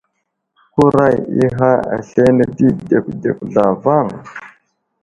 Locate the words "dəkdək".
2.89-3.37